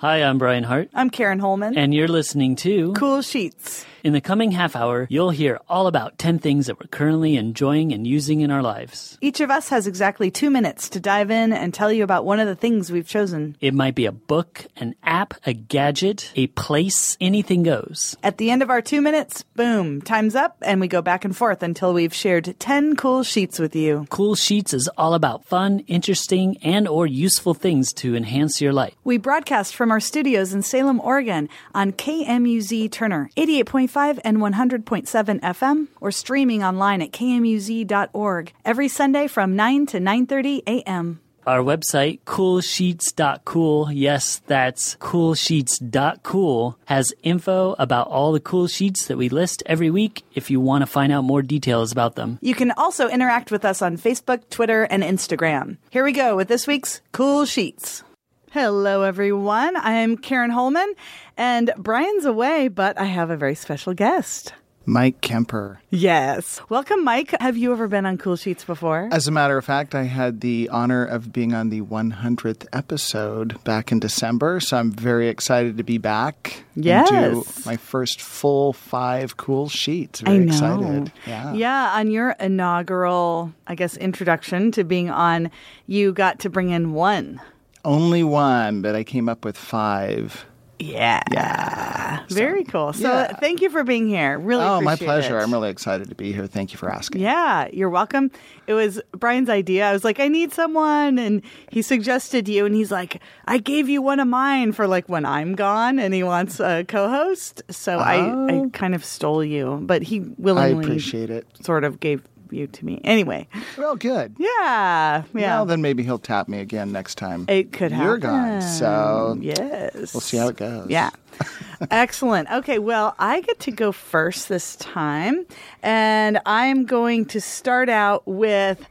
[0.00, 1.76] Hi, I'm Brian Hart, I'm Karen Holman.
[1.76, 2.94] and you're listening to.
[2.94, 3.84] cool Sheets.
[4.02, 7.92] In the coming half hour, you'll hear all about 10 things that we're currently enjoying
[7.92, 9.18] and using in our lives.
[9.20, 12.40] Each of us has exactly two minutes to dive in and tell you about one
[12.40, 13.58] of the things we've chosen.
[13.60, 18.16] It might be a book, an app, a gadget, a place, anything goes.
[18.22, 21.36] At the end of our two minutes, boom, time's up, and we go back and
[21.36, 24.06] forth until we've shared 10 cool sheets with you.
[24.08, 28.94] Cool Sheets is all about fun, interesting, and or useful things to enhance your life.
[29.04, 35.88] We broadcast from our studios in Salem, Oregon on KMUZ Turner, 88.5 and 100.7 FM,
[36.00, 41.20] or streaming online at kmuz.org every Sunday from 9 to 9.30 a.m.
[41.46, 49.30] Our website, coolsheets.cool, yes, that's coolsheets.cool, has info about all the cool sheets that we
[49.30, 52.38] list every week if you want to find out more details about them.
[52.42, 55.78] You can also interact with us on Facebook, Twitter, and Instagram.
[55.88, 58.04] Here we go with this week's Cool Sheets.
[58.50, 59.76] Hello, everyone.
[59.76, 60.94] I'm Karen Holman,
[61.36, 64.52] and Brian's away, but I have a very special guest.
[64.86, 65.80] Mike Kemper.
[65.90, 66.60] Yes.
[66.68, 67.32] Welcome, Mike.
[67.40, 69.08] Have you ever been on Cool Sheets before?
[69.12, 73.62] As a matter of fact, I had the honor of being on the 100th episode
[73.62, 76.64] back in December, so I'm very excited to be back.
[76.74, 77.08] and Yes.
[77.08, 80.22] do my first full five cool sheets.
[80.26, 80.52] I Very know.
[80.52, 81.12] excited.
[81.26, 81.52] Yeah.
[81.52, 85.52] Yeah, on your inaugural, I guess, introduction to being on,
[85.86, 87.40] you got to bring in one.
[87.84, 90.44] Only one, but I came up with five.
[90.78, 91.20] Yeah.
[91.30, 92.24] Yeah.
[92.30, 92.94] Very cool.
[92.94, 93.34] So yeah.
[93.36, 94.38] thank you for being here.
[94.38, 95.38] Really Oh, my pleasure.
[95.38, 95.42] it.
[95.42, 96.46] I'm really excited to be here.
[96.46, 97.20] Thank you for asking.
[97.20, 98.30] Yeah, you're welcome.
[98.66, 99.86] It was Brian's idea.
[99.88, 101.18] I was like, I need someone.
[101.18, 102.64] And he suggested you.
[102.64, 105.98] And he's like, I gave you one of mine for like when I'm gone.
[105.98, 107.62] And he wants a co host.
[107.70, 108.70] So I, I Oh.
[108.72, 109.80] kind of stole you.
[109.82, 111.46] But he willingly I appreciate it.
[111.62, 112.22] sort of gave
[112.52, 113.00] you to me.
[113.04, 113.48] Anyway,
[113.78, 114.34] Well, good.
[114.38, 115.24] yeah.
[115.34, 115.56] Yeah.
[115.56, 117.44] Well, then maybe he'll tap me again next time.
[117.48, 118.06] it could happen.
[118.06, 118.62] You're gone.
[118.62, 120.14] So yes.
[120.14, 120.88] we'll see how it goes.
[120.88, 121.10] Yeah.
[121.90, 122.50] Excellent.
[122.50, 125.46] Okay, well, I get to go first this time.
[125.82, 128.86] And I'm going to start out with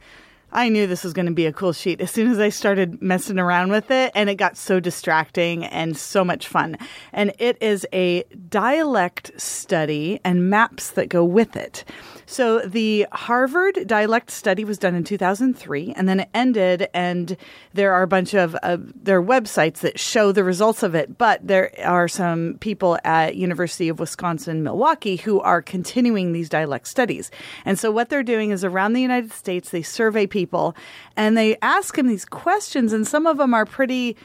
[0.52, 3.00] I knew this was going to be a cool sheet as soon as I started
[3.00, 6.76] messing around with it, and it got so distracting and so much fun.
[7.12, 11.84] And it is a dialect study and maps that go with it.
[12.30, 16.88] So the Harvard dialect study was done in 2003, and then it ended.
[16.94, 17.36] And
[17.74, 21.18] there are a bunch of uh, there are websites that show the results of it,
[21.18, 26.86] but there are some people at University of Wisconsin Milwaukee who are continuing these dialect
[26.86, 27.32] studies.
[27.64, 30.76] And so what they're doing is around the United States, they survey people
[31.16, 34.16] and they ask them these questions, and some of them are pretty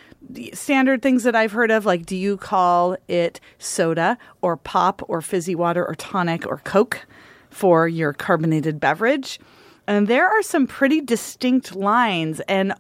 [0.54, 5.24] standard things that I've heard of, like do you call it soda or pop or
[5.24, 7.08] fizzy water or tonic or Coke
[7.56, 9.40] for your carbonated beverage?
[9.88, 12.74] And there are some pretty distinct lines and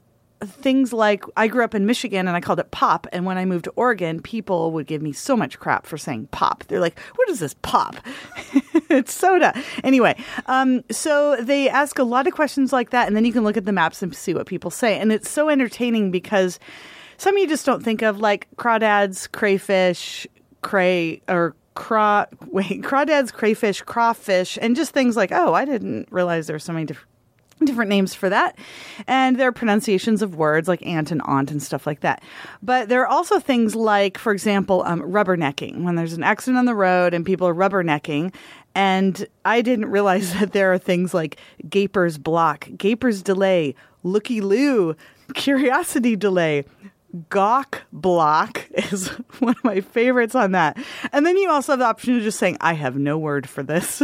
[0.43, 3.07] things like I grew up in Michigan and I called it pop.
[3.13, 6.27] And when I moved to Oregon, people would give me so much crap for saying
[6.31, 6.65] pop.
[6.65, 7.95] They're like, what is this pop?
[8.89, 9.57] it's soda.
[9.83, 13.07] Anyway, um, so they ask a lot of questions like that.
[13.07, 14.99] And then you can look at the maps and see what people say.
[14.99, 16.59] And it's so entertaining because
[17.17, 20.27] some you just don't think of, like crawdads, crayfish,
[20.61, 26.47] cray, or craw, wait, crawdads, crayfish, crawfish, and just things like, oh, I didn't realize
[26.47, 27.09] there were so many different
[27.63, 28.57] different names for that.
[29.07, 32.21] And there are pronunciations of words like aunt and aunt and stuff like that.
[32.61, 35.83] But there are also things like, for example, um, rubbernecking.
[35.83, 38.33] When there's an accident on the road and people are rubbernecking,
[38.75, 44.95] and I didn't realize that there are things like gaper's block, gaper's delay, looky loo,
[45.33, 46.65] curiosity delay.
[47.29, 49.07] Gawk block is
[49.39, 50.77] one of my favorites on that.
[51.11, 53.63] And then you also have the option of just saying, I have no word for
[53.63, 54.01] this.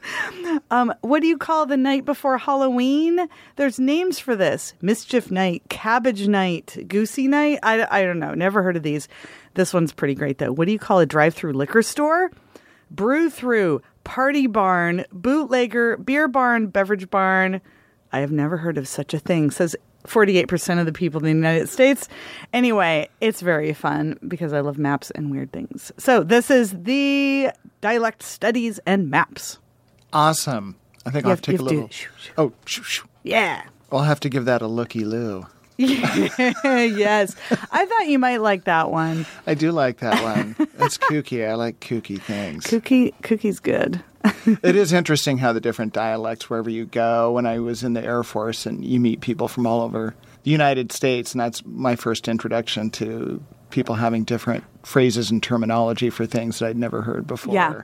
[0.70, 3.28] um, what do you call the night before Halloween?
[3.56, 7.58] There's names for this Mischief Night, Cabbage Night, Goosey Night.
[7.62, 8.34] I, I don't know.
[8.34, 9.08] Never heard of these.
[9.54, 10.52] This one's pretty great, though.
[10.52, 12.30] What do you call a drive through liquor store?
[12.90, 17.60] Brew through, party barn, bootlegger, beer barn, beverage barn.
[18.12, 21.30] I have never heard of such a thing, says 48% of the people in the
[21.48, 22.08] United States.
[22.52, 25.92] Anyway, it's very fun because I love maps and weird things.
[25.98, 27.50] So, this is the
[27.80, 29.58] dialect studies and maps.
[30.12, 30.76] Awesome.
[31.06, 31.88] I think You I'll have- have to take a have to- little.
[31.90, 32.32] shoo, shoo.
[32.38, 33.04] Oh, shoo.
[33.22, 33.62] Yeah.
[33.92, 35.46] I'll have to give that a looky loo.
[36.64, 37.34] yes.
[37.70, 39.26] I thought you might like that one.
[39.46, 40.56] I do like that one.
[40.78, 41.48] it's kooky.
[41.48, 42.64] I like kooky things.
[42.64, 44.02] Kooky cookie's good.
[44.62, 47.32] it is interesting how the different dialects wherever you go.
[47.32, 50.50] When I was in the Air Force and you meet people from all over the
[50.50, 56.26] United States, and that's my first introduction to people having different phrases and terminology for
[56.26, 57.54] things that I'd never heard before.
[57.54, 57.82] Yeah.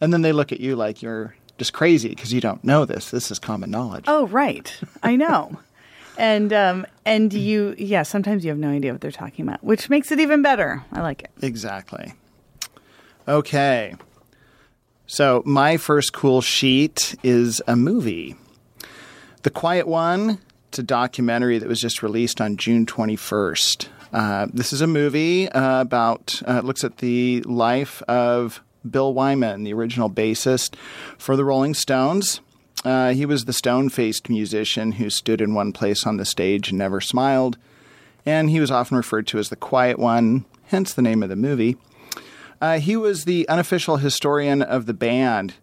[0.00, 3.10] And then they look at you like you're just crazy because you don't know this.
[3.10, 4.04] This is common knowledge.
[4.06, 4.72] Oh, right.
[5.02, 5.58] I know.
[6.18, 9.88] And um, and you, yeah, sometimes you have no idea what they're talking about, which
[9.90, 10.84] makes it even better.
[10.92, 11.30] I like it.
[11.42, 12.14] Exactly.
[13.26, 13.94] Okay.
[15.06, 18.36] So, my first cool sheet is a movie.
[19.42, 20.38] The Quiet One,
[20.68, 23.88] it's a documentary that was just released on June 21st.
[24.14, 29.64] Uh, this is a movie uh, about, uh, looks at the life of Bill Wyman,
[29.64, 30.76] the original bassist
[31.18, 32.40] for the Rolling Stones.
[32.84, 36.70] Uh, he was the stone faced musician who stood in one place on the stage
[36.70, 37.56] and never smiled.
[38.26, 41.36] And he was often referred to as the Quiet One, hence the name of the
[41.36, 41.76] movie.
[42.60, 45.54] Uh, he was the unofficial historian of the band.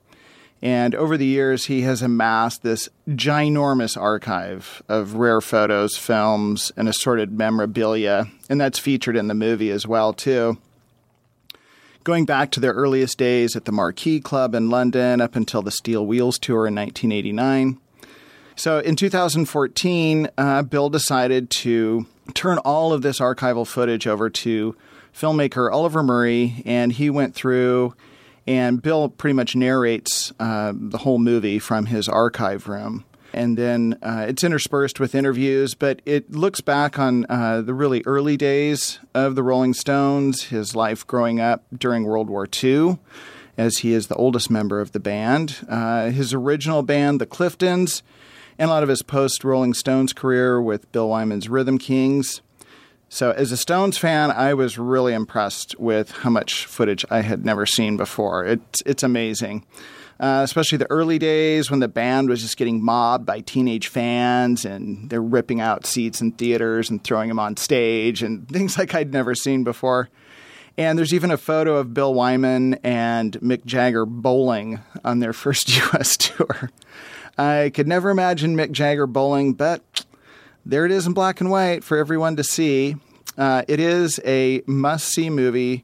[0.61, 6.87] And over the years, he has amassed this ginormous archive of rare photos, films, and
[6.87, 8.27] assorted memorabilia.
[8.47, 10.59] And that's featured in the movie as well, too.
[12.03, 15.69] Going back to their earliest days at the Marquee Club in London up until the
[15.69, 17.80] Steel Wheels Tour in 1989.
[18.56, 24.75] So in 2014, uh, Bill decided to turn all of this archival footage over to
[25.13, 27.94] filmmaker Oliver Murray, and he went through
[28.48, 33.06] and Bill pretty much narrates uh, the whole movie from his archive room.
[33.33, 38.03] And then uh, it's interspersed with interviews, but it looks back on uh, the really
[38.05, 42.99] early days of the Rolling Stones, his life growing up during World War II,
[43.57, 48.01] as he is the oldest member of the band, uh, his original band, the Cliftons,
[48.57, 52.41] and a lot of his post Rolling Stones career with Bill Wyman's Rhythm Kings.
[53.13, 57.43] So, as a Stones fan, I was really impressed with how much footage I had
[57.43, 58.45] never seen before.
[58.45, 59.65] It's it's amazing,
[60.21, 64.63] uh, especially the early days when the band was just getting mobbed by teenage fans
[64.63, 68.94] and they're ripping out seats in theaters and throwing them on stage and things like
[68.94, 70.09] I'd never seen before.
[70.77, 75.75] And there's even a photo of Bill Wyman and Mick Jagger bowling on their first
[75.94, 76.15] U.S.
[76.15, 76.69] tour.
[77.38, 80.06] I could never imagine Mick Jagger bowling, but
[80.65, 82.95] there it is in black and white for everyone to see.
[83.39, 85.83] Uh, it is a must see movie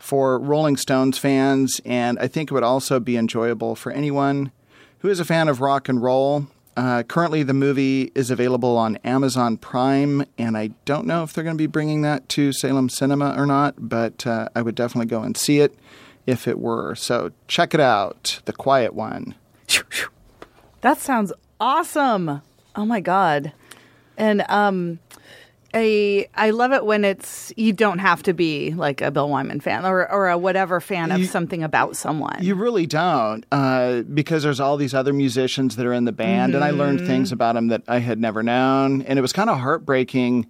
[0.00, 4.50] for Rolling Stones fans, and I think it would also be enjoyable for anyone
[4.98, 6.48] who is a fan of rock and roll.
[6.76, 11.44] Uh, currently, the movie is available on Amazon Prime, and I don't know if they're
[11.44, 15.10] going to be bringing that to Salem Cinema or not, but uh, I would definitely
[15.10, 15.74] go and see it
[16.26, 16.94] if it were.
[16.94, 19.34] So check it out The Quiet One.
[20.80, 22.40] That sounds awesome.
[22.74, 23.52] Oh my God.
[24.16, 24.98] And um,
[25.74, 29.60] a I love it when it's you don't have to be like a Bill Wyman
[29.60, 32.38] fan or or a whatever fan of You- something about someone.
[32.40, 36.54] You really don't, uh, because there's all these other musicians that are in the band,
[36.54, 39.50] and I learned things about him that I had never known, and it was kind
[39.50, 40.46] of heartbreaking.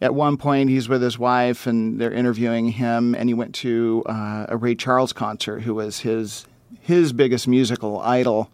[0.00, 4.02] At one point, he's with his wife, and they're interviewing him, and he went to
[4.06, 6.46] uh, a Ray Charles concert, who was his
[6.80, 8.50] his biggest musical idol.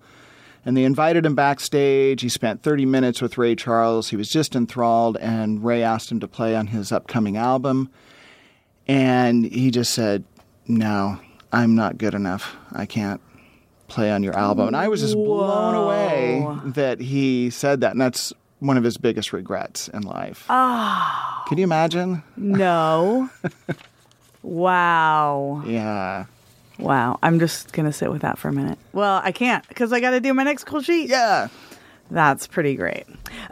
[0.65, 2.21] And they invited him backstage.
[2.23, 4.11] He spent 30 minutes with Ray Charles.
[4.11, 7.91] He was just enthralled, and Ray asked him to play on his upcoming album.
[8.87, 10.25] And he just said,
[10.69, 11.19] No,
[11.53, 12.57] I'm not good enough.
[12.73, 13.21] I can't
[13.89, 14.69] play on your album.
[14.69, 17.93] And I was just blown away that he said that.
[17.93, 20.47] And that's one of his biggest regrets in life.
[20.49, 21.45] Ah.
[21.49, 22.23] Can you imagine?
[22.37, 23.29] no.
[24.43, 25.63] wow.
[25.67, 26.27] Yeah.
[26.83, 27.19] Wow.
[27.23, 28.79] I'm just going to sit with that for a minute.
[28.93, 31.09] Well, I can't because I got to do my next cool sheet.
[31.09, 31.49] Yeah.
[32.11, 33.05] That's pretty great.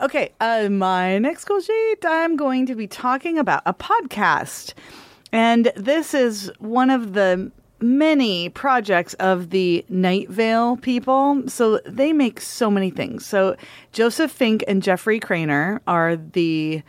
[0.03, 4.75] Okay, uh, my next cool sheet, I'm going to be talking about a podcast.
[5.33, 11.43] And this is one of the many projects of the Night Vale people.
[11.49, 13.25] So they make so many things.
[13.25, 13.57] So
[13.93, 16.83] Joseph Fink and Jeffrey Cranor are the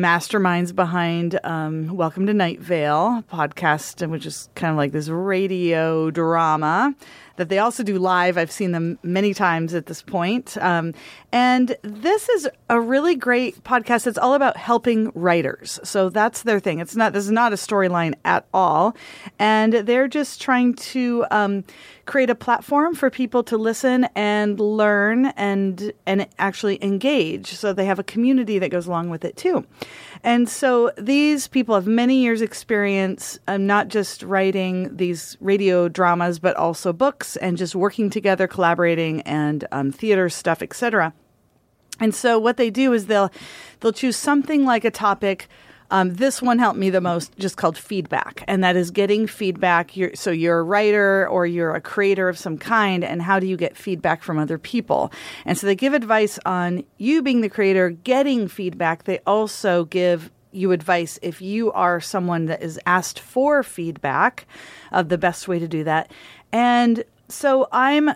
[0.00, 6.10] masterminds behind um, Welcome to Night Vale podcast, which is kind of like this radio
[6.10, 6.94] drama
[7.36, 8.36] that they also do live.
[8.36, 10.56] I've seen them many times at this point.
[10.58, 10.94] Um,
[11.32, 14.06] and this is a really great podcast.
[14.06, 15.80] It's all about helping writers.
[15.84, 16.80] So that's their thing.
[16.80, 18.96] It's not, this is not a storyline at all.
[19.38, 21.64] And they're just trying to um,
[22.06, 27.54] create a platform for people to listen and learn and, and actually engage.
[27.54, 29.64] So they have a community that goes along with it too.
[30.22, 36.38] And so these people have many years' experience, um, not just writing these radio dramas,
[36.38, 41.14] but also books and just working together, collaborating, and um, theater stuff, etc.
[42.00, 43.30] And so what they do is they'll
[43.80, 45.48] they'll choose something like a topic.
[45.90, 49.96] Um, this one helped me the most, just called feedback, and that is getting feedback.
[49.96, 53.46] You're, so you're a writer or you're a creator of some kind, and how do
[53.46, 55.12] you get feedback from other people?
[55.44, 59.04] And so they give advice on you being the creator, getting feedback.
[59.04, 64.46] They also give you advice if you are someone that is asked for feedback
[64.92, 66.10] of the best way to do that.
[66.52, 68.10] And so I'm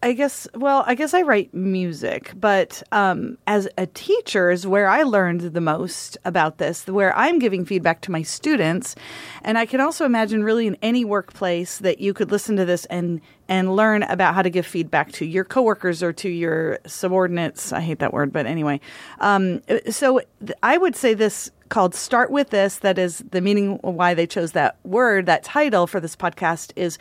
[0.00, 4.88] I guess, well, I guess I write music, but um, as a teacher is where
[4.88, 8.94] I learned the most about this, where I'm giving feedback to my students.
[9.42, 12.84] And I can also imagine, really, in any workplace that you could listen to this
[12.86, 17.72] and and learn about how to give feedback to your coworkers or to your subordinates.
[17.72, 18.78] I hate that word, but anyway.
[19.20, 20.20] Um, so
[20.62, 22.78] I would say this called Start With This.
[22.78, 26.98] That is the meaning why they chose that word, that title for this podcast is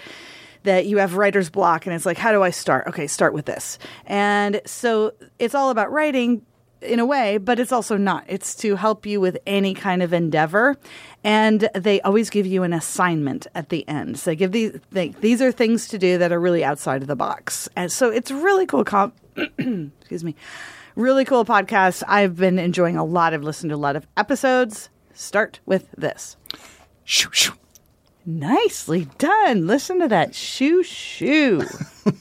[0.64, 2.88] that you have writer's block and it's like, how do I start?
[2.88, 3.80] Okay, start with this.
[4.06, 6.46] And so it's all about writing
[6.82, 8.24] in a way, but it's also not.
[8.28, 10.78] It's to help you with any kind of endeavor.
[11.24, 14.20] And they always give you an assignment at the end.
[14.20, 17.08] So they give these, they, these are things to do that are really outside of
[17.08, 17.68] the box.
[17.76, 18.84] And so it's really cool.
[18.84, 20.36] Comp- excuse me.
[20.96, 22.04] Really cool podcast.
[22.08, 23.34] I've been enjoying a lot.
[23.34, 24.90] I've listened to a lot of episodes.
[25.14, 26.38] Start with this.
[27.04, 27.54] Shoo, shoo.
[28.30, 29.68] Nicely done.
[29.68, 31.64] Listen to that shoo shoo.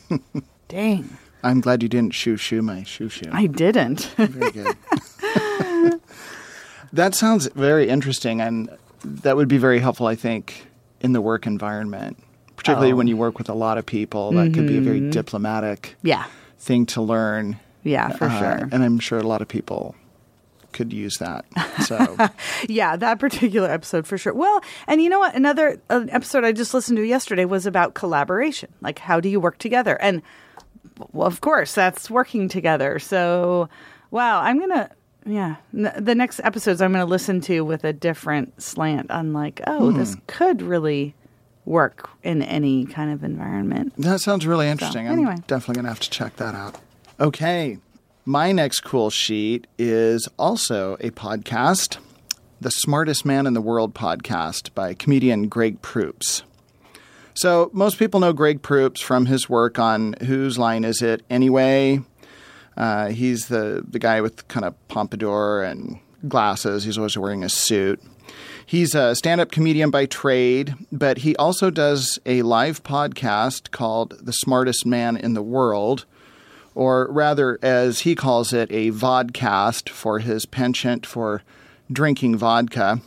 [0.68, 1.16] Dang.
[1.42, 3.28] I'm glad you didn't shoo shoo my shoo shoo.
[3.32, 4.02] I didn't.
[4.16, 4.76] Very good.
[6.92, 8.70] that sounds very interesting, and
[9.04, 10.66] that would be very helpful, I think,
[11.00, 12.16] in the work environment,
[12.56, 12.96] particularly Oh.
[12.96, 14.30] when you work with a lot of people.
[14.32, 16.26] That could be a very diplomatic yeah.
[16.58, 17.58] thing to learn.
[17.82, 18.68] Yeah, for Uh, sure.
[18.72, 19.94] And I'm sure a lot of people
[20.76, 21.44] could use that.
[21.86, 22.16] So,
[22.68, 24.34] Yeah, that particular episode for sure.
[24.34, 25.34] Well, and you know what?
[25.34, 28.72] Another uh, episode I just listened to yesterday was about collaboration.
[28.82, 29.96] Like, how do you work together?
[30.00, 30.22] And,
[31.12, 32.98] well, of course, that's working together.
[32.98, 33.68] So,
[34.10, 34.90] wow, I'm going to.
[35.28, 39.60] Yeah, the next episodes I'm going to listen to with a different slant on like,
[39.66, 41.16] oh, this could really
[41.64, 43.92] work in any kind of environment.
[43.98, 45.08] that sounds really interesting.
[45.08, 45.32] anyway.
[45.32, 46.76] I'm definitely going to have to check that out.
[47.18, 47.78] Okay.
[48.28, 51.98] My next cool sheet is also a podcast,
[52.60, 56.42] the Smartest Man in the World podcast by comedian Greg Proops.
[57.34, 62.00] So, most people know Greg Proops from his work on Whose Line Is It Anyway?
[62.76, 66.82] Uh, he's the, the guy with kind of pompadour and glasses.
[66.82, 68.02] He's always wearing a suit.
[68.66, 74.18] He's a stand up comedian by trade, but he also does a live podcast called
[74.20, 76.06] The Smartest Man in the World,
[76.76, 81.42] or rather, as he calls it, a vodcast for his penchant for
[81.90, 83.00] drinking vodka.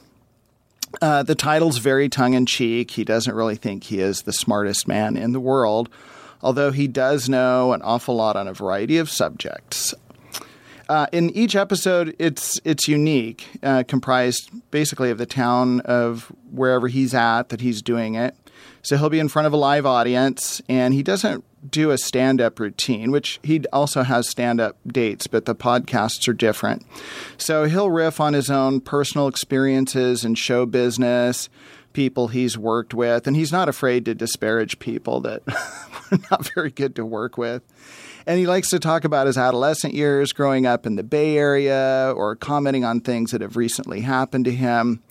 [1.03, 2.89] Uh, the title's very tongue in cheek.
[2.89, 5.87] He doesn't really think he is the smartest man in the world,
[6.41, 9.93] although he does know an awful lot on a variety of subjects.
[10.89, 16.87] Uh, in each episode, it's it's unique, uh, comprised basically of the town of wherever
[16.87, 18.35] he's at that he's doing it.
[18.81, 22.59] So he'll be in front of a live audience, and he doesn't do a stand-up
[22.59, 26.85] routine, which he also has stand-up dates, but the podcasts are different.
[27.37, 31.49] So he'll riff on his own personal experiences in show business,
[31.93, 35.41] people he's worked with, and he's not afraid to disparage people that
[36.11, 37.63] are not very good to work with.
[38.25, 42.13] And he likes to talk about his adolescent years growing up in the Bay Area
[42.15, 45.01] or commenting on things that have recently happened to him.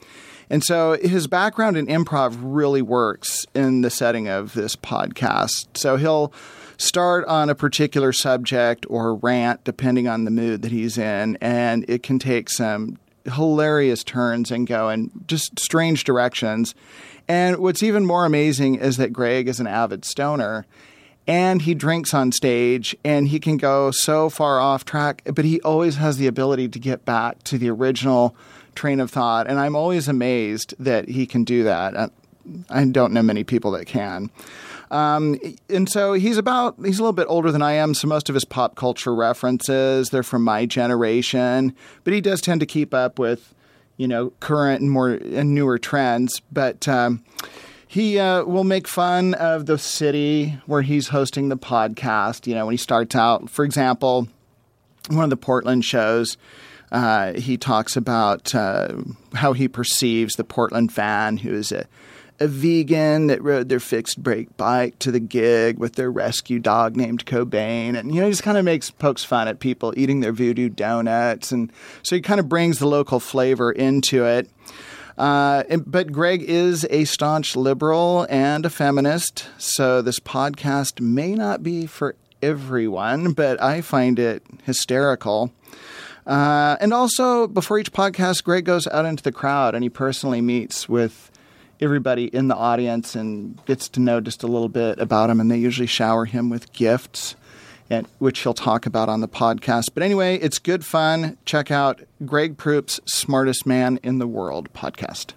[0.50, 5.76] And so his background in improv really works in the setting of this podcast.
[5.76, 6.32] So he'll
[6.78, 11.84] start on a particular subject or rant, depending on the mood that he's in, and
[11.88, 16.74] it can take some hilarious turns and go in just strange directions.
[17.26, 20.66] And what's even more amazing is that Greg is an avid stoner
[21.26, 25.60] and he drinks on stage and he can go so far off track, but he
[25.60, 28.34] always has the ability to get back to the original
[28.78, 29.48] train of thought.
[29.48, 32.12] And I'm always amazed that he can do that.
[32.70, 34.30] I don't know many people that can.
[34.90, 38.28] Um, and so he's about he's a little bit older than I am, so most
[38.30, 42.94] of his pop culture references they're from my generation, but he does tend to keep
[42.94, 43.54] up with
[43.98, 46.40] you know current and more and newer trends.
[46.50, 47.22] But um,
[47.86, 52.46] he uh, will make fun of the city where he's hosting the podcast.
[52.46, 54.28] You know, when he starts out, for example,
[55.10, 56.38] one of the Portland shows,
[56.90, 58.94] uh, he talks about uh,
[59.34, 61.86] how he perceives the Portland fan who is a,
[62.40, 66.96] a vegan that rode their fixed brake bike to the gig with their rescue dog
[66.96, 67.98] named Cobain.
[67.98, 70.68] And, you know, he just kind of makes, pokes fun at people eating their voodoo
[70.68, 71.52] donuts.
[71.52, 74.48] And so he kind of brings the local flavor into it.
[75.18, 81.60] Uh, but Greg is a staunch liberal and a feminist, so this podcast may not
[81.60, 85.52] be for everyone, but I find it hysterical.
[86.28, 90.42] Uh, and also, before each podcast, Greg goes out into the crowd and he personally
[90.42, 91.30] meets with
[91.80, 95.40] everybody in the audience and gets to know just a little bit about him.
[95.40, 97.34] And they usually shower him with gifts,
[97.88, 99.86] and, which he'll talk about on the podcast.
[99.94, 101.38] But anyway, it's good fun.
[101.46, 105.32] Check out Greg Proops' Smartest Man in the World podcast.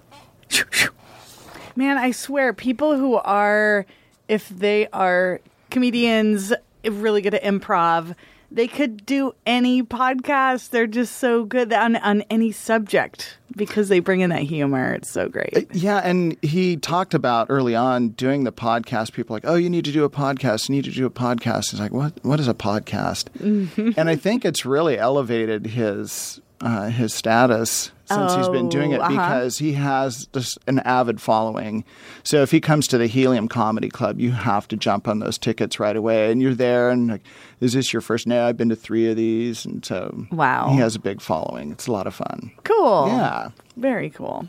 [1.78, 3.86] Man, I swear, people who are,
[4.28, 6.52] if they are comedians
[6.84, 8.16] really good at improv.
[8.52, 10.72] They could do any podcast.
[10.72, 14.94] They're just so good on on any subject because they bring in that humor.
[14.94, 15.56] It's so great.
[15.56, 19.14] Uh, yeah, and he talked about early on doing the podcast.
[19.14, 20.68] People like, oh, you need to do a podcast.
[20.68, 21.72] You need to do a podcast.
[21.72, 22.14] He's like, what?
[22.24, 23.30] What is a podcast?
[23.40, 23.92] Mm-hmm.
[23.98, 29.00] and I think it's really elevated his uh, his status since he's been doing it
[29.00, 29.10] Oh, uh-huh.
[29.10, 31.86] because he has just an avid following.
[32.24, 35.38] So if he comes to the Helium Comedy Club, you have to jump on those
[35.38, 36.90] tickets right away, and you're there.
[36.90, 37.22] And like,
[37.62, 38.28] is this your first?
[38.28, 40.70] No, I've been to three of these, and so Wow.
[40.72, 41.72] he has a big following.
[41.72, 42.52] It's a lot of fun.
[42.66, 43.08] Cool.
[43.08, 43.50] Yeah.
[43.78, 44.46] Very cool.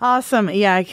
[0.00, 0.48] Awesome.
[0.50, 0.84] Yeah, I,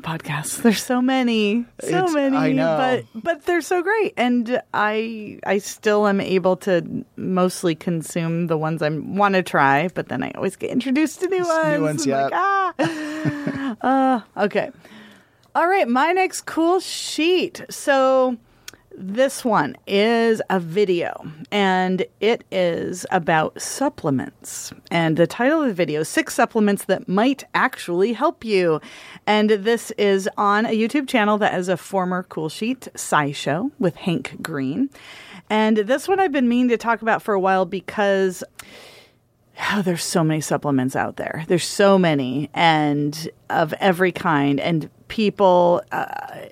[0.00, 0.62] podcasts.
[0.62, 2.36] There's so many, so It's- many.
[2.36, 2.76] I know.
[3.14, 8.56] but but they're so great, and I I still am able to mostly consume the
[8.56, 11.80] ones I want to try, but then I always get introduced to new ones.
[11.82, 13.76] ones, I'm like, ah.
[14.36, 14.70] uh, okay.
[15.54, 17.62] All right, my next cool sheet.
[17.70, 18.36] So
[19.00, 24.72] this one is a video and it is about supplements.
[24.90, 28.80] And the title of the video Six Supplements That Might Actually Help You.
[29.26, 33.94] And this is on a YouTube channel that is a former Cool Sheet SciShow with
[33.94, 34.90] Hank Green.
[35.48, 38.42] And this one I've been meaning to talk about for a while because
[39.72, 41.44] oh, there's so many supplements out there.
[41.48, 44.60] There's so many and of every kind.
[44.60, 46.06] And people, uh,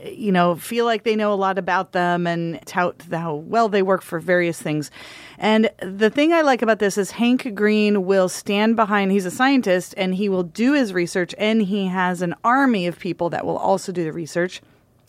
[0.04, 3.82] you know, feel like they know a lot about them and tout how well they
[3.82, 4.90] work for various things.
[5.38, 9.30] And the thing I like about this is Hank Green will stand behind, he's a
[9.30, 13.44] scientist and he will do his research and he has an army of people that
[13.44, 14.62] will also do the research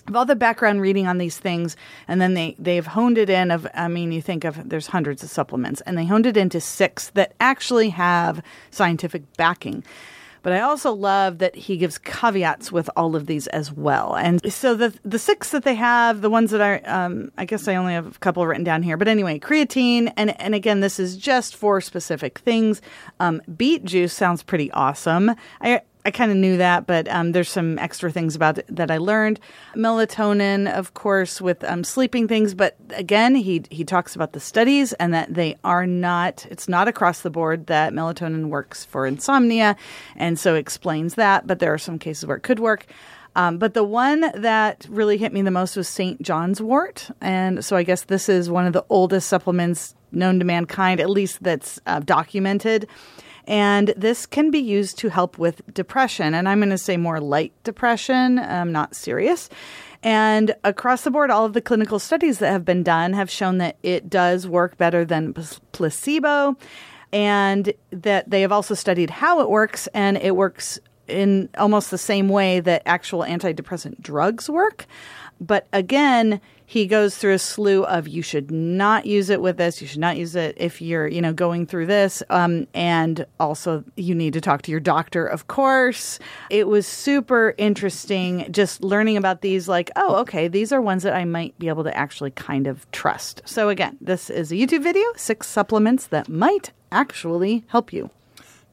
[0.08, 1.76] of all the background reading on these things
[2.08, 5.24] and then they they've honed it in of i mean you think of there's hundreds
[5.24, 9.84] of supplements and they honed it into six that actually have scientific backing
[10.48, 14.16] but I also love that he gives caveats with all of these as well.
[14.16, 17.68] And so the the six that they have, the ones that are, um, I guess
[17.68, 18.96] I only have a couple written down here.
[18.96, 22.82] But anyway, creatine, and and again, this is just for specific things.
[23.20, 25.32] Um, beet juice sounds pretty awesome.
[25.60, 28.98] I I kind of knew that, but um, there's some extra things about that I
[28.98, 29.40] learned.
[29.76, 34.94] Melatonin, of course, with um, sleeping things, but again, he he talks about the studies
[34.94, 36.46] and that they are not.
[36.50, 39.76] It's not across the board that melatonin works for insomnia,
[40.16, 41.46] and so explains that.
[41.46, 42.86] But there are some cases where it could work.
[43.36, 46.20] Um, but the one that really hit me the most was St.
[46.24, 47.12] John's wort.
[47.22, 51.10] And so I guess this is one of the oldest supplements known to mankind, at
[51.10, 52.88] least that's uh, documented.
[53.48, 56.34] And this can be used to help with depression.
[56.34, 59.50] And I'm going to say more light depression, um, not serious.
[60.04, 63.58] And across the board, all of the clinical studies that have been done have shown
[63.60, 65.34] that it does work better than
[65.72, 66.58] placebo.
[67.14, 71.98] And that they have also studied how it works, and it works in almost the
[71.98, 74.86] same way that actual antidepressant drugs work.
[75.40, 79.82] But again, he goes through a slew of you should not use it with this.
[79.82, 82.22] You should not use it if you're, you know, going through this.
[82.30, 86.20] Um, and also, you need to talk to your doctor, of course.
[86.50, 89.70] It was super interesting just learning about these.
[89.70, 92.86] Like, oh, okay, these are ones that I might be able to actually kind of
[92.92, 93.42] trust.
[93.46, 98.10] So again, this is a YouTube video: six supplements that might actually help you.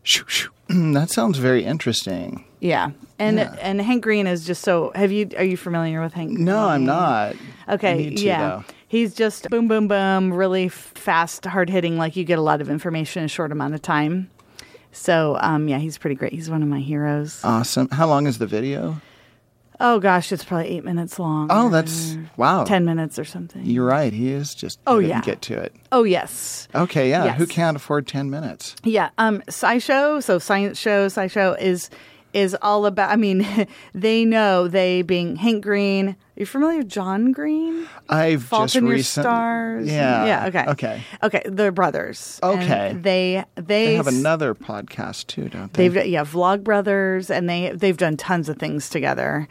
[0.04, 0.50] Shoo, shoo.
[0.68, 2.44] that sounds very interesting.
[2.60, 2.90] Yeah.
[3.18, 3.54] And Yeah.
[3.60, 6.30] and Hank Green is just so have you are you familiar with Hank?
[6.38, 7.34] No, I'm not.
[7.68, 8.38] Okay, to, yeah.
[8.48, 8.64] though.
[8.86, 12.70] He's just boom boom boom, really fast, hard hitting like you get a lot of
[12.70, 14.30] information in a short amount of time.
[14.92, 16.32] So, um yeah, he's pretty great.
[16.32, 17.40] He's one of my heroes.
[17.42, 17.88] Awesome.
[17.90, 19.00] How long is the video?
[19.80, 21.48] Oh gosh, it's probably 8 minutes long.
[21.50, 22.64] Oh, that's wow.
[22.64, 23.64] 10 minutes or something.
[23.64, 24.12] You're right.
[24.12, 24.78] He is just.
[24.86, 25.20] Oh, yeah.
[25.22, 25.74] Get to it.
[25.92, 26.68] oh, yes.
[26.74, 27.10] Okay.
[27.10, 27.24] Yeah.
[27.24, 27.38] Yes.
[27.38, 28.74] Who can't afford ten minutes?
[28.84, 31.90] Yeah, um, SciShow, so science show, SciShow is
[32.34, 33.10] is all about.
[33.10, 36.08] I mean, they know they being Hank Green.
[36.10, 37.86] Are you familiar with John Green?
[38.08, 39.86] I've Fault just in Your Stars.
[39.88, 40.26] Yeah.
[40.26, 40.46] yeah.
[40.48, 41.02] Okay, Okay.
[41.22, 41.42] okay.
[41.46, 42.40] They're brothers.
[42.42, 42.92] And Okay.
[43.00, 45.88] they they They have another podcast too, don't they?
[45.88, 49.46] They've yeah, Vlog Brothers, and they they've done tons of things together,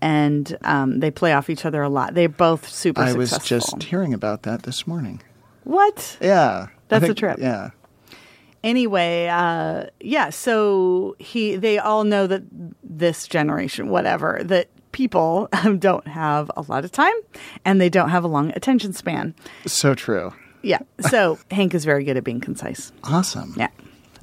[0.00, 2.14] and um, they play off each other a lot.
[2.14, 5.22] They're both super I was just hearing about that this morning.
[5.62, 6.18] what?
[6.20, 6.66] Yeah.
[6.88, 7.38] That's a trip.
[7.40, 7.70] Yeah.
[8.64, 10.30] Anyway, uh, yeah.
[10.30, 12.42] So he, they all know that
[12.82, 17.14] this generation, whatever, that people um, don't have a lot of time,
[17.64, 19.34] and they don't have a long attention span.
[19.66, 20.32] So true.
[20.62, 20.80] Yeah.
[21.00, 22.90] So Hank is very good at being concise.
[23.04, 23.54] Awesome.
[23.56, 23.68] Yeah.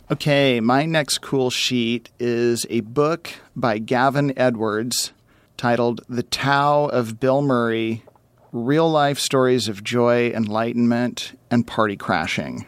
[0.09, 5.13] Okay, my next cool sheet is a book by Gavin Edwards
[5.55, 8.03] titled The Tao of Bill Murray
[8.51, 12.65] Real Life Stories of Joy, Enlightenment, and Party Crashing.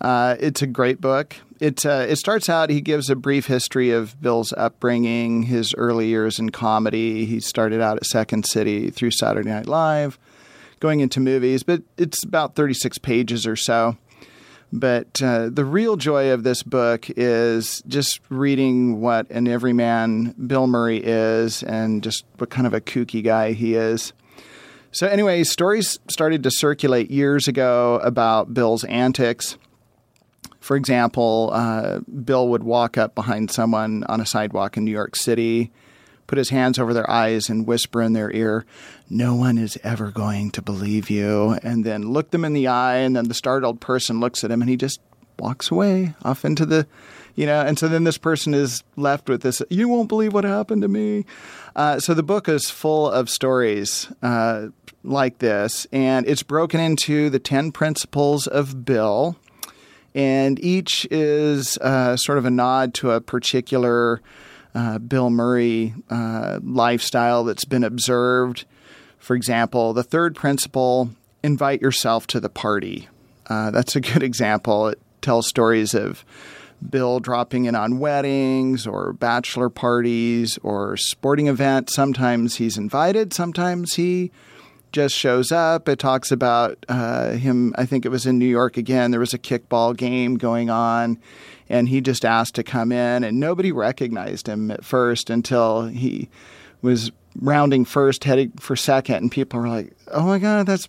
[0.00, 1.36] Uh, it's a great book.
[1.60, 6.06] It, uh, it starts out, he gives a brief history of Bill's upbringing, his early
[6.06, 7.24] years in comedy.
[7.24, 10.18] He started out at Second City through Saturday Night Live,
[10.78, 13.96] going into movies, but it's about 36 pages or so.
[14.72, 20.66] But uh, the real joy of this book is just reading what an everyman Bill
[20.66, 24.12] Murray is and just what kind of a kooky guy he is.
[24.90, 29.56] So, anyway, stories started to circulate years ago about Bill's antics.
[30.68, 35.16] For example, uh, Bill would walk up behind someone on a sidewalk in New York
[35.16, 35.72] City,
[36.26, 38.66] put his hands over their eyes, and whisper in their ear,
[39.08, 41.58] No one is ever going to believe you.
[41.62, 44.60] And then look them in the eye, and then the startled person looks at him
[44.60, 45.00] and he just
[45.38, 46.86] walks away off into the,
[47.34, 50.44] you know, and so then this person is left with this, You won't believe what
[50.44, 51.24] happened to me.
[51.76, 54.66] Uh, so the book is full of stories uh,
[55.02, 59.38] like this, and it's broken into the 10 principles of Bill
[60.14, 64.20] and each is uh, sort of a nod to a particular
[64.74, 68.64] uh, Bill Murray uh, lifestyle that's been observed.
[69.18, 71.10] For example, the third principle
[71.42, 73.08] invite yourself to the party.
[73.46, 74.88] Uh, that's a good example.
[74.88, 76.24] It tells stories of
[76.88, 81.94] Bill dropping in on weddings or bachelor parties or sporting events.
[81.94, 84.30] Sometimes he's invited, sometimes he
[84.92, 85.88] just shows up.
[85.88, 87.74] It talks about uh, him.
[87.76, 89.10] I think it was in New York again.
[89.10, 91.18] There was a kickball game going on,
[91.68, 96.28] and he just asked to come in, and nobody recognized him at first until he
[96.82, 100.88] was rounding first, heading for second, and people were like, "Oh my god, that's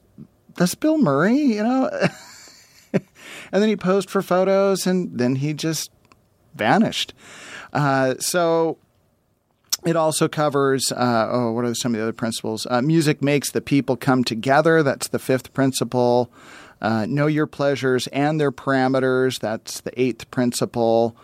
[0.56, 1.90] that's Bill Murray," you know.
[2.94, 3.04] and
[3.52, 5.92] then he posed for photos, and then he just
[6.56, 7.14] vanished.
[7.74, 8.78] Uh, so
[9.86, 12.68] it also covers, uh, oh, what are some of the other principles?
[12.70, 14.84] Uh, music makes the people come together.
[14.84, 16.30] That's the fifth principle.
[16.82, 19.40] Uh, know your pleasures and their parameters.
[19.40, 21.16] That's the eighth principle.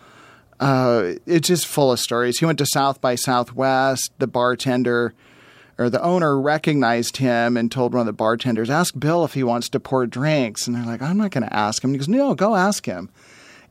[0.58, 2.38] Uh, it's just full of stories.
[2.38, 4.12] He went to South by Southwest.
[4.18, 5.14] The bartender
[5.78, 9.42] or the owner recognized him and told one of the bartenders, Ask Bill if he
[9.42, 10.66] wants to pour drinks.
[10.66, 11.92] And they're like, I'm not going to ask him.
[11.92, 13.10] He goes, No, go ask him.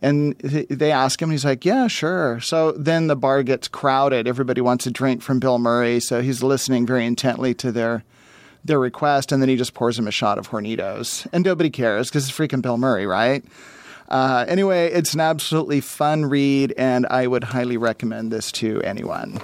[0.06, 2.40] And they ask him, and he's like, Yeah, sure.
[2.40, 4.28] So then the bar gets crowded.
[4.28, 6.00] Everybody wants a drink from Bill Murray.
[6.00, 8.04] So he's listening very intently to their
[8.64, 11.28] their request, and then he just pours him a shot of Hornitos.
[11.34, 13.44] And nobody cares because it's freaking Bill Murray, right?
[14.08, 19.42] Uh, anyway, it's an absolutely fun read, and I would highly recommend this to anyone.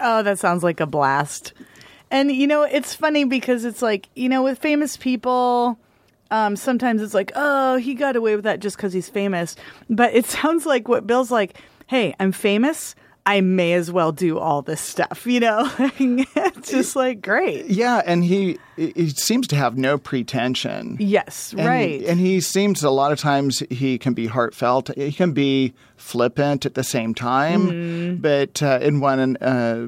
[0.00, 1.52] Oh, that sounds like a blast.
[2.10, 5.78] And, you know, it's funny because it's like, you know, with famous people,
[6.30, 9.56] um, sometimes it's like, oh, he got away with that just because he's famous.
[9.88, 11.56] But it sounds like what Bill's like,
[11.86, 12.94] hey, I'm famous.
[13.26, 15.70] I may as well do all this stuff, you know?
[15.78, 17.66] it's just like great.
[17.66, 20.98] Yeah, and he he seems to have no pretension.
[21.00, 22.02] Yes, and, right.
[22.04, 24.94] And he seems a lot of times he can be heartfelt.
[24.94, 27.70] He can be flippant at the same time.
[27.70, 28.16] Mm-hmm.
[28.16, 29.86] But uh, in one uh,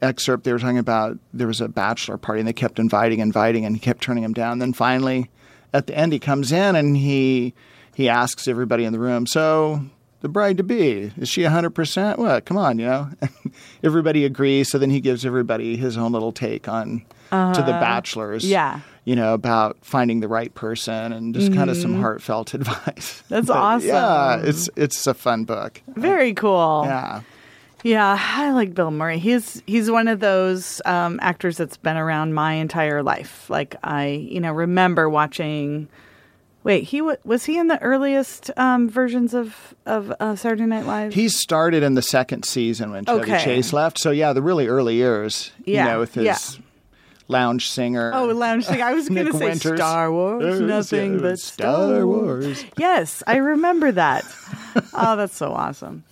[0.00, 3.66] excerpt, they were talking about there was a bachelor party and they kept inviting, inviting,
[3.66, 4.60] and he kept turning him down.
[4.60, 5.28] Then finally,
[5.72, 7.54] at the end, he comes in and he
[7.94, 9.82] he asks everybody in the room, so
[10.20, 13.10] the bride to be is she 100% what come on you know.
[13.84, 17.00] Everybody agrees so then he gives everybody his own little take on
[17.30, 17.80] to the uh-huh.
[17.80, 18.80] bachelors yeah.
[19.04, 22.00] you know about finding the right person and just kind of some mm-hmm.
[22.00, 23.22] heartfelt advice.
[23.28, 23.88] That's But, awesome.
[23.88, 25.82] yeah it's it's a fun book.
[25.88, 26.82] Very cool.
[26.84, 27.22] yeah
[27.84, 29.18] Yeah, I like Bill Murray.
[29.18, 33.48] He's he's one of those um, actors that's been around my entire life.
[33.48, 35.88] Like I, you know, remember watching.
[36.64, 40.86] Wait, he w- was he in the earliest um, versions of of uh, Saturday Night
[40.86, 41.14] Live?
[41.14, 43.44] he started in the second season when Chevy Okay.
[43.44, 46.36] Chase left so yeah the really early years Yeah, you know with his yeah.
[47.28, 48.84] lounge singer oh, Lounge Singer.
[48.84, 49.78] I was going to say Winters.
[49.78, 52.64] Star Wars, Uh, nothing but Star Wars.
[52.76, 54.24] Yes, I remember that.
[54.92, 56.02] oh, that's so awesome.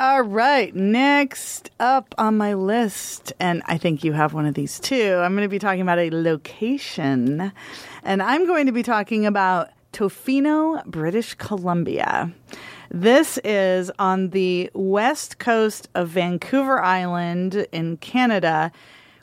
[0.00, 4.78] All right, next up on my list, and I think you have one of these
[4.78, 5.16] too.
[5.16, 7.52] I'm going to be talking about a location,
[8.04, 12.32] and I'm going to be talking about Tofino, British Columbia.
[12.92, 18.70] This is on the west coast of Vancouver Island in Canada,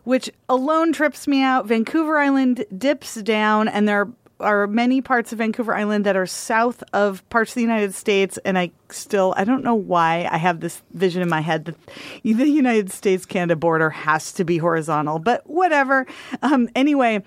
[0.03, 1.67] which alone trips me out.
[1.67, 6.83] Vancouver Island dips down, and there are many parts of Vancouver Island that are south
[6.93, 10.59] of parts of the United States, and I still I don't know why I have
[10.59, 11.75] this vision in my head that
[12.23, 16.05] the United States Canada border has to be horizontal, but whatever.
[16.41, 17.23] Um, anyway,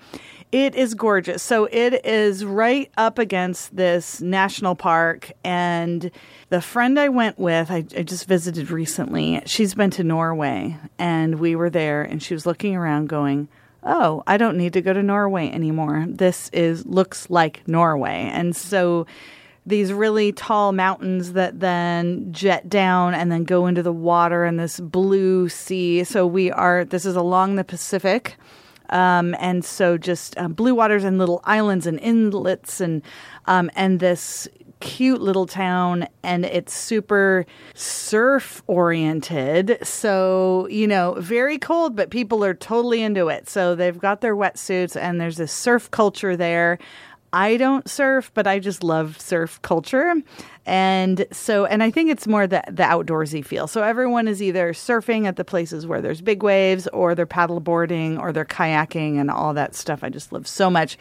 [0.51, 1.43] it is gorgeous.
[1.43, 6.11] So it is right up against this national park, and
[6.49, 9.41] the friend I went with, I, I just visited recently.
[9.45, 13.47] She's been to Norway, and we were there, and she was looking around, going
[13.83, 16.05] oh, I don't need to go to Norway anymore.
[16.07, 18.29] This is looks like Norway.
[18.33, 19.07] And so
[19.65, 24.59] these really tall mountains that then jet down and then go into the water and
[24.59, 26.03] this blue sea.
[26.03, 28.35] So we are this is along the Pacific.
[28.89, 33.03] Um, and so just um, blue waters and little islands and inlets and
[33.45, 34.47] um, and this
[34.79, 39.77] cute little town and it's super surf oriented.
[39.83, 43.49] So, you know, very cold, but people are totally into it.
[43.49, 46.79] So they've got their wetsuits and there's this surf culture there.
[47.31, 50.15] I don't surf, but I just love surf culture.
[50.65, 53.67] And so, and I think it's more the, the outdoorsy feel.
[53.67, 57.59] So everyone is either surfing at the places where there's big waves, or they're paddle
[57.59, 60.03] boarding, or they're kayaking, and all that stuff.
[60.03, 60.97] I just love so much.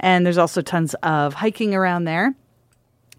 [0.00, 2.34] And there's also tons of hiking around there.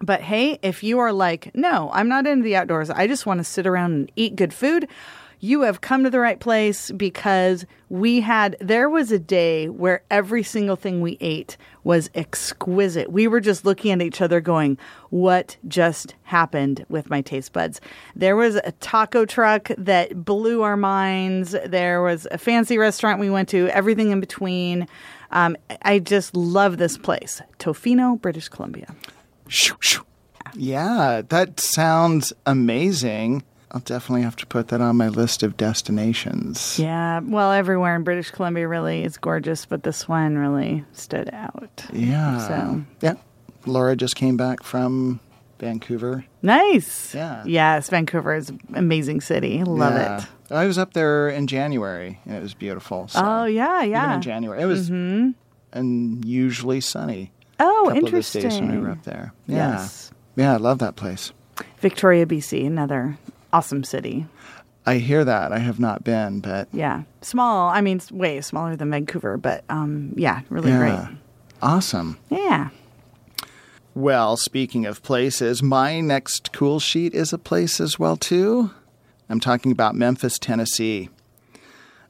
[0.01, 3.39] But hey, if you are like, no, I'm not into the outdoors, I just want
[3.39, 4.87] to sit around and eat good food,
[5.41, 10.03] you have come to the right place because we had, there was a day where
[10.11, 13.11] every single thing we ate was exquisite.
[13.11, 14.77] We were just looking at each other going,
[15.09, 17.79] what just happened with my taste buds?
[18.15, 21.55] There was a taco truck that blew our minds.
[21.65, 24.87] There was a fancy restaurant we went to, everything in between.
[25.31, 28.93] Um, I just love this place, Tofino, British Columbia.
[29.49, 30.05] Shoo, shoo.
[30.55, 33.43] Yeah, that sounds amazing.
[33.71, 36.79] I'll definitely have to put that on my list of destinations.
[36.79, 41.85] Yeah, well, everywhere in British Columbia really is gorgeous, but this one really stood out.
[41.93, 42.47] Yeah.
[42.47, 43.13] So Yeah.
[43.67, 45.19] Laura just came back from
[45.59, 46.25] Vancouver.
[46.41, 47.13] nice.
[47.13, 47.43] Yeah.
[47.45, 49.63] Yes, Vancouver is an amazing city.
[49.63, 50.17] Love Yeah.
[50.21, 50.27] it.
[50.51, 53.07] I was up there in January and it was beautiful.
[53.09, 54.15] So Oh yeah, Even yeah.
[54.15, 54.61] in January.
[54.63, 55.31] It was mm-hmm.
[55.73, 57.31] unusually sunny.
[57.59, 58.45] Oh, interesting.
[58.45, 59.33] of the when we were up there.
[59.47, 59.71] Yeah.
[59.73, 60.11] Yes.
[60.35, 61.31] Yeah, I love that place.
[61.79, 63.17] Victoria, BC, another
[63.51, 64.25] awesome city.
[64.85, 65.51] I hear that.
[65.51, 67.69] I have not been, but Yeah, small.
[67.69, 70.89] I mean, it's way smaller than Vancouver, but um, yeah, really great.
[70.93, 71.09] yeah.
[71.61, 72.17] Awesome.
[72.29, 72.69] Yeah.
[73.93, 78.71] Well, speaking of places, my next cool sheet is a place as well too.
[79.27, 81.09] I'm talking about Memphis, Tennessee.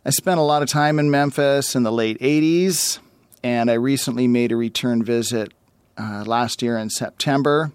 [0.05, 2.99] I spent a lot of time in Memphis in the late 80s,
[3.43, 5.53] and I recently made a return visit
[5.97, 7.71] uh, last year in September.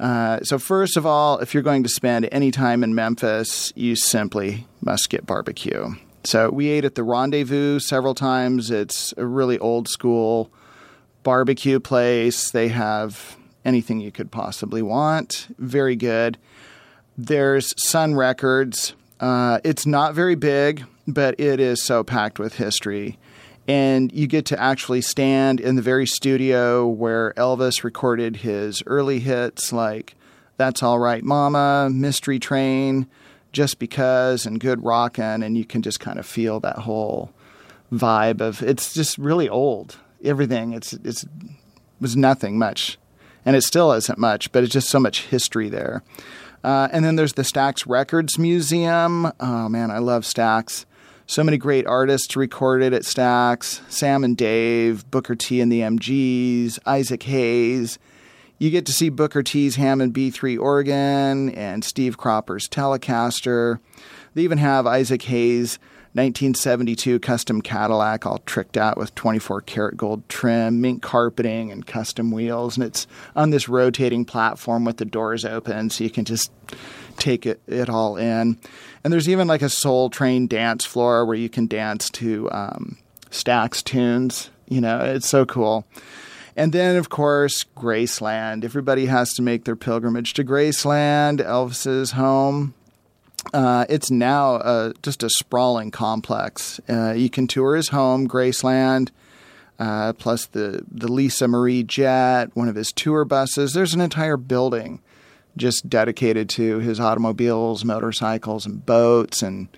[0.00, 3.96] Uh, so, first of all, if you're going to spend any time in Memphis, you
[3.96, 5.94] simply must get barbecue.
[6.24, 8.70] So, we ate at the Rendezvous several times.
[8.70, 10.50] It's a really old school
[11.24, 12.50] barbecue place.
[12.50, 15.48] They have anything you could possibly want.
[15.58, 16.38] Very good.
[17.16, 18.94] There's Sun Records.
[19.18, 23.18] Uh, it's not very big, but it is so packed with history.
[23.68, 29.20] And you get to actually stand in the very studio where Elvis recorded his early
[29.20, 30.14] hits like
[30.56, 33.06] That's All Right Mama, Mystery Train,
[33.52, 35.42] Just Because, and Good Rockin'.
[35.42, 37.30] And you can just kind of feel that whole
[37.92, 39.98] vibe of it's just really old.
[40.24, 41.24] Everything it's it's
[42.00, 42.98] was nothing much,
[43.44, 46.02] and it still isn't much, but it's just so much history there.
[46.64, 49.30] Uh, and then there's the Stax Records Museum.
[49.40, 50.84] Oh man, I love Stax.
[51.30, 53.82] So many great artists recorded at Stax.
[53.92, 57.98] Sam and Dave, Booker T and the MGs, Isaac Hayes.
[58.56, 63.78] You get to see Booker T's Hammond B3 organ and Steve Cropper's Telecaster.
[64.32, 65.78] They even have Isaac Hayes'
[66.14, 72.30] 1972 custom Cadillac all tricked out with 24 karat gold trim, mink carpeting, and custom
[72.30, 72.76] wheels.
[72.76, 76.50] And it's on this rotating platform with the doors open so you can just
[77.18, 78.58] take it, it all in.
[79.04, 82.98] And there's even like a soul train dance floor where you can dance to um,
[83.30, 84.50] Stax tunes.
[84.68, 85.86] You know, it's so cool.
[86.56, 88.64] And then, of course, Graceland.
[88.64, 92.74] Everybody has to make their pilgrimage to Graceland, Elvis's home.
[93.52, 96.80] Uh, it's now uh, just a sprawling complex.
[96.88, 99.10] Uh, you can tour his home, Graceland,
[99.78, 103.72] uh, plus the, the Lisa Marie jet, one of his tour buses.
[103.72, 105.00] There's an entire building
[105.56, 109.68] just dedicated to his automobiles, motorcycles, and boats, and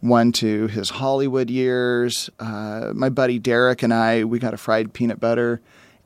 [0.00, 2.28] one to his Hollywood years.
[2.38, 5.60] Uh, my buddy Derek and I, we got a fried peanut butter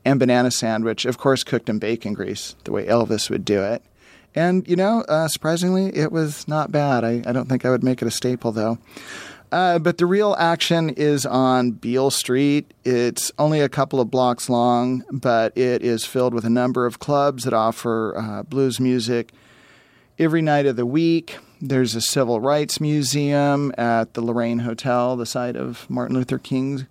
[0.04, 3.82] and banana sandwich, of course, cooked in bacon grease, the way Elvis would do it.
[4.34, 7.04] And, you know, uh, surprisingly, it was not bad.
[7.04, 8.78] I, I don't think I would make it a staple, though.
[9.52, 12.72] Uh, but the real action is on Beale Street.
[12.84, 17.00] It's only a couple of blocks long, but it is filled with a number of
[17.00, 19.32] clubs that offer uh, blues music
[20.18, 21.38] every night of the week.
[21.60, 26.84] There's a civil rights museum at the Lorraine Hotel, the site of Martin Luther King's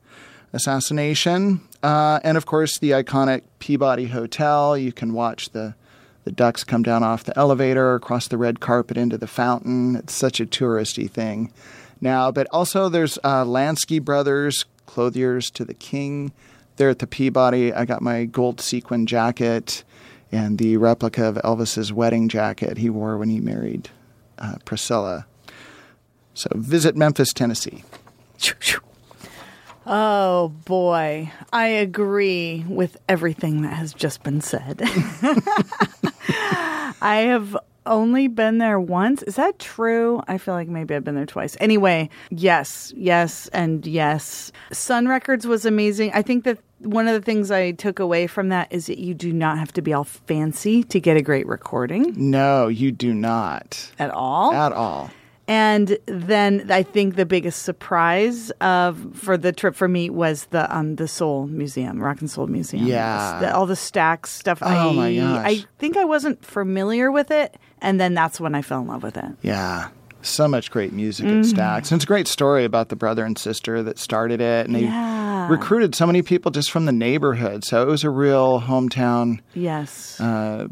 [0.51, 1.61] assassination.
[1.81, 4.77] Uh, and of course, the iconic Peabody Hotel.
[4.77, 5.75] You can watch the
[6.29, 9.95] the ducks come down off the elevator, across the red carpet into the fountain.
[9.95, 11.51] It's such a touristy thing
[12.01, 12.29] now.
[12.29, 16.31] But also, there's uh, Lansky Brothers, clothiers to the king.
[16.75, 17.73] They're at the Peabody.
[17.73, 19.83] I got my gold sequin jacket
[20.31, 23.89] and the replica of Elvis's wedding jacket he wore when he married
[24.37, 25.25] uh, Priscilla.
[26.35, 27.83] So visit Memphis, Tennessee.
[29.91, 34.83] Oh boy, I agree with everything that has just been said.
[37.01, 39.23] I have only been there once.
[39.23, 40.21] Is that true?
[40.27, 41.57] I feel like maybe I've been there twice.
[41.59, 44.51] Anyway, yes, yes, and yes.
[44.71, 46.11] Sun Records was amazing.
[46.13, 49.13] I think that one of the things I took away from that is that you
[49.13, 53.13] do not have to be all fancy to get a great recording No, you do
[53.13, 54.53] not at all.
[54.53, 55.09] at all.
[55.49, 60.73] And then I think the biggest surprise of for the trip for me was the
[60.75, 62.85] um the Soul Museum, Rock and Soul Museum.
[62.85, 63.39] Yeah.
[63.41, 64.59] The- all the Stax stuff.
[64.61, 65.45] Oh, I, my gosh.
[65.45, 69.01] I think I wasn't familiar with it, and then that's when I fell in love
[69.01, 69.25] with it.
[69.41, 69.89] Yeah.
[70.21, 71.39] So much great music Mm-hmm.
[71.39, 71.91] at Stax.
[71.91, 74.67] And it's a great story about the brother and sister that started it.
[74.67, 75.47] And they Yeah.
[75.49, 77.63] recruited so many people just from the neighborhood.
[77.63, 80.19] So it was a real hometown, Yes.
[80.19, 80.67] uh,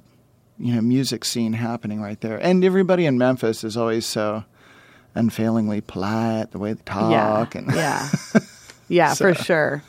[0.59, 2.37] you know, music scene happening right there.
[2.37, 4.43] And everybody in Memphis is always so
[5.17, 7.11] unfailingly polite, the way they talk.
[7.11, 7.59] yeah.
[7.59, 8.09] And yeah.
[8.89, 9.83] Yeah, for sure.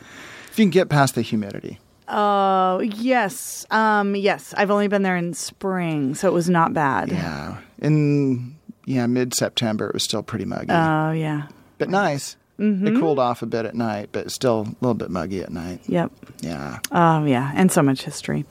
[0.50, 1.78] if you can get past the humidity.
[2.08, 4.52] Oh yes, um, yes.
[4.56, 7.10] I've only been there in spring, so it was not bad.
[7.10, 7.58] Yeah.
[7.78, 10.72] In, yeah, mid September, it was still pretty muggy.
[10.72, 11.46] Oh yeah.
[11.78, 12.36] but nice.
[12.58, 12.88] Mm-hmm.
[12.88, 15.80] It cooled off a bit at night, but still a little bit muggy at night.
[15.86, 16.10] Yep.
[16.40, 16.80] Yeah.
[16.90, 18.44] Oh yeah, and so much history.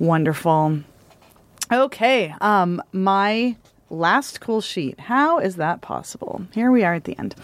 [0.00, 0.80] Wonderful.
[1.70, 3.56] Okay, um my
[3.92, 4.98] last cool sheet.
[4.98, 6.42] How is that possible?
[6.52, 7.34] Here we are at the end.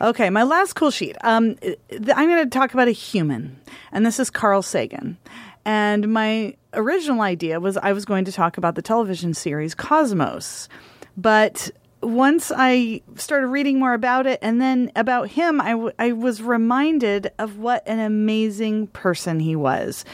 [0.00, 1.16] Okay, my last cool sheet.
[1.22, 1.56] Um
[1.90, 3.60] I'm going to talk about a human,
[3.92, 5.18] and this is Carl Sagan.
[5.64, 10.68] And my original idea was I was going to talk about the television series Cosmos.
[11.16, 11.70] But
[12.02, 16.42] once I started reading more about it and then about him, I, w- I was
[16.42, 20.04] reminded of what an amazing person he was.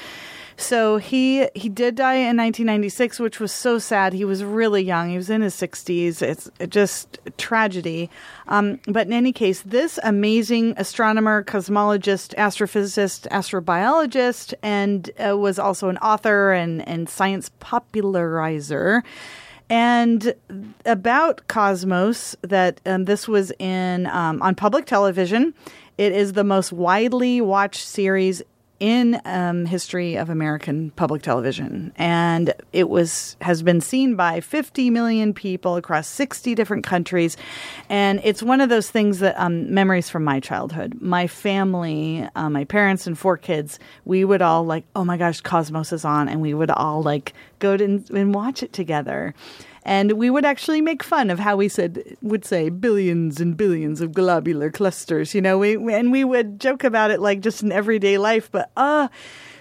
[0.60, 4.12] So he he did die in 1996, which was so sad.
[4.12, 5.08] He was really young.
[5.08, 6.20] He was in his 60s.
[6.20, 8.10] It's just tragedy.
[8.48, 15.90] Um, but in any case, this amazing astronomer, cosmologist, astrophysicist, astrobiologist, and uh, was also
[15.90, 19.04] an author and and science popularizer.
[19.70, 20.34] And
[20.84, 25.54] about Cosmos, that um, this was in um, on public television.
[25.98, 28.42] It is the most widely watched series
[28.80, 34.90] in um, history of American public television, and it was has been seen by 50
[34.90, 37.36] million people across 60 different countries,
[37.88, 40.96] and it's one of those things that um, memories from my childhood.
[41.00, 45.40] My family, uh, my parents and four kids, we would all like, oh my gosh,
[45.40, 49.34] Cosmos is on, and we would all like go to and watch it together.
[49.88, 54.02] And we would actually make fun of how we said would say billions and billions
[54.02, 55.56] of globular clusters, you know.
[55.56, 59.08] We and we would joke about it like just in everyday life, but uh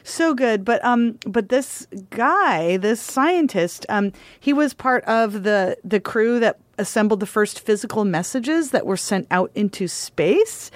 [0.04, 0.66] so good.
[0.66, 6.42] But um but this guy, this scientist, um he was part of the the crew
[6.42, 10.72] that assembled the first physical messages that were sent out into space.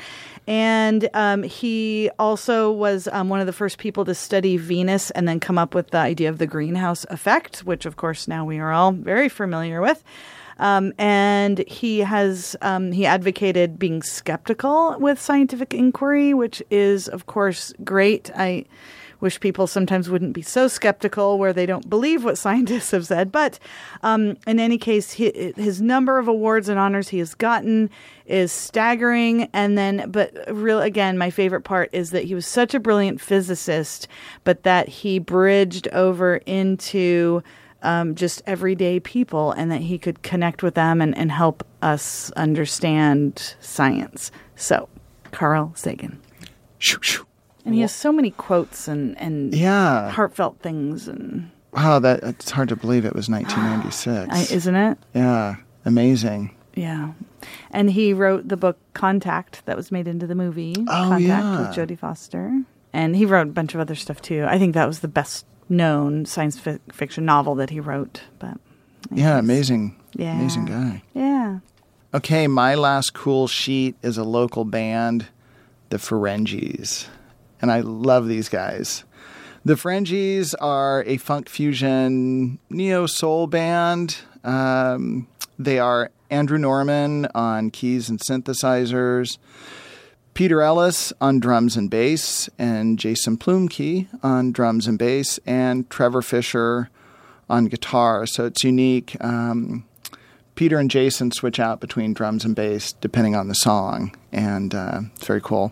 [0.48, 5.28] And um, he also was um, one of the first people to study Venus and
[5.28, 8.58] then come up with the idea of the greenhouse effect, which, of course, now we
[8.60, 10.04] are all very familiar with.
[10.58, 17.26] Um, and he has um, he advocated being skeptical with scientific inquiry, which is, of
[17.26, 18.30] course, great.
[18.36, 18.66] I
[19.22, 23.32] wish people sometimes wouldn't be so skeptical where they don't believe what scientists have said.
[23.32, 23.60] But
[24.04, 27.90] um, in any case, he, his number of awards and honors he has gotten
[28.26, 29.50] is staggering.
[29.54, 33.22] And then, but real again, my favorite part is that he was such a brilliant
[33.22, 34.08] physicist,
[34.44, 37.44] but that he bridged over into
[37.84, 42.32] um, just everyday people and that he could connect with them and, and help us
[42.32, 44.32] understand science.
[44.56, 44.88] So,
[45.32, 46.22] Carl Sagan.
[46.78, 47.26] Shoo, shoo.
[47.65, 50.10] And he has so many quotes and, and Yeah.
[50.12, 54.30] heartfelt things, and Wow, that it's hard to believe it was 1996.
[54.52, 54.97] I, isn't it?
[55.13, 56.56] yeah, amazing.
[56.76, 57.12] Yeah.
[57.71, 61.60] And he wrote the book Contact that was made into the movie Oh, Contact yeah.
[61.60, 62.62] with Jodie Foster.
[62.93, 64.45] And he wrote a bunch of other stuff too.
[64.47, 68.21] I think that was the best known science fi- fiction novel that he wrote.
[68.39, 68.58] But
[69.12, 69.95] Yeah, amazing.
[70.13, 70.34] Yeah.
[70.39, 71.04] Amazing guy.
[71.13, 71.60] yeah.
[72.13, 75.28] Okay, my last cool sheet is a local band,
[75.89, 77.08] the Ferengis.
[77.62, 79.04] And I love these guys.
[79.63, 84.17] The Ferengis are a funk fusion neo soul band.
[84.44, 85.27] Um,
[85.60, 89.38] they are Andrew Norman on keys and synthesizers,
[90.33, 96.21] Peter Ellis on drums and bass, and Jason Plumkey on drums and bass, and Trevor
[96.23, 96.90] Fisher
[97.50, 98.25] on guitar.
[98.25, 99.15] So it's unique.
[99.19, 99.86] Um,
[100.62, 105.02] Peter and Jason switch out between drums and bass depending on the song, and uh,
[105.16, 105.72] it's very cool.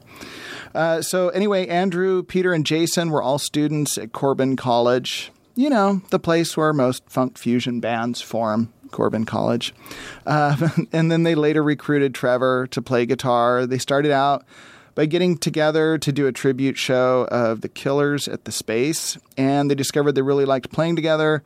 [0.73, 5.31] Uh, so, anyway, Andrew, Peter, and Jason were all students at Corbin College.
[5.53, 9.75] You know, the place where most funk fusion bands form, Corbin College.
[10.25, 13.67] Uh, and then they later recruited Trevor to play guitar.
[13.67, 14.43] They started out
[14.95, 19.69] by getting together to do a tribute show of the Killers at the Space, and
[19.69, 21.43] they discovered they really liked playing together.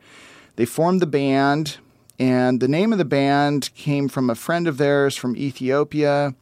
[0.56, 1.76] They formed the band,
[2.18, 6.34] and the name of the band came from a friend of theirs from Ethiopia.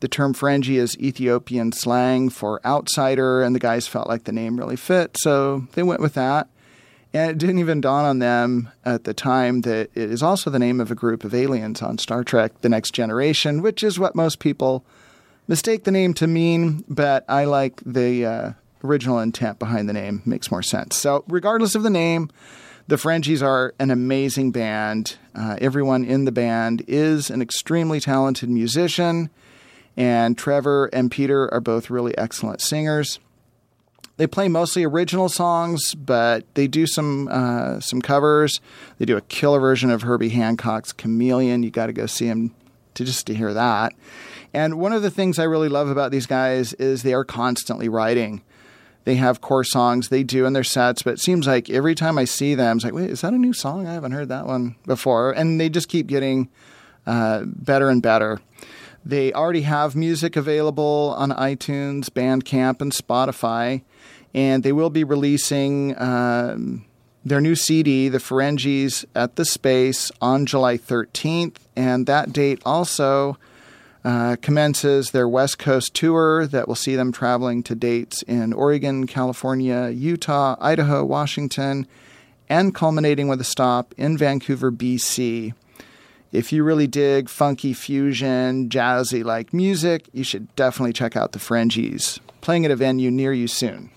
[0.00, 4.58] The term Ferengi is Ethiopian slang for outsider, and the guys felt like the name
[4.58, 6.48] really fit, so they went with that.
[7.14, 10.58] And it didn't even dawn on them at the time that it is also the
[10.58, 14.16] name of a group of aliens on Star Trek The Next Generation, which is what
[14.16, 14.84] most people
[15.46, 18.52] mistake the name to mean, but I like the uh,
[18.82, 20.22] original intent behind the name.
[20.26, 20.96] Makes more sense.
[20.96, 22.30] So, regardless of the name,
[22.86, 25.16] the Ferengis are an amazing band.
[25.34, 29.30] Uh, everyone in the band is an extremely talented musician,
[29.96, 33.18] and Trevor and Peter are both really excellent singers.
[34.16, 38.60] They play mostly original songs, but they do some uh, some covers.
[38.98, 42.54] They do a killer version of Herbie Hancock's "Chameleon." You got to go see them
[42.94, 43.92] to just to hear that.
[44.52, 47.88] And one of the things I really love about these guys is they are constantly
[47.88, 48.42] writing.
[49.04, 52.18] They have core songs they do in their sets, but it seems like every time
[52.18, 53.86] I see them, it's like, wait, is that a new song?
[53.86, 55.32] I haven't heard that one before.
[55.32, 56.48] And they just keep getting
[57.06, 58.40] uh, better and better.
[59.04, 63.82] They already have music available on iTunes, Bandcamp, and Spotify
[64.34, 66.84] and they will be releasing um,
[67.24, 71.56] their new CD, The Ferengis at the Space, on July 13th.
[71.76, 73.38] And that date also
[74.04, 79.06] uh, commences their West Coast tour that will see them traveling to dates in Oregon,
[79.06, 81.86] California, Utah, Idaho, Washington,
[82.48, 85.54] and culminating with a stop in Vancouver, BC.
[86.32, 91.38] If you really dig funky fusion, jazzy like music, you should definitely check out the
[91.38, 93.90] Ferengis, playing at a venue near you soon.